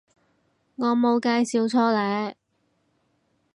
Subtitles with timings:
[0.77, 2.33] 我冇介紹錯呢